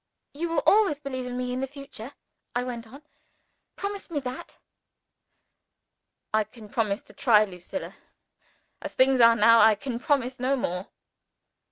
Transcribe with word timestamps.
"You 0.33 0.49
will 0.49 0.63
always 0.65 0.99
believe 0.99 1.27
in 1.27 1.37
me 1.37 1.53
in 1.53 1.59
the 1.61 1.67
future?" 1.67 2.13
I 2.55 2.63
went 2.63 2.87
on. 2.87 3.03
"Promise 3.75 4.09
me 4.09 4.19
that." 4.21 4.57
"I 6.33 6.43
can 6.43 6.69
promise 6.69 7.03
to 7.03 7.13
try, 7.13 7.45
Lucilla. 7.45 7.95
As 8.81 8.95
things 8.95 9.19
are 9.19 9.35
now 9.35 9.59
I 9.59 9.75
can 9.75 9.99
promise 9.99 10.39
no 10.39 10.55
more." 10.57 10.87